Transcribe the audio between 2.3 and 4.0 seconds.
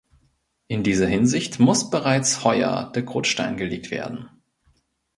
heuer der Grundstein gelegt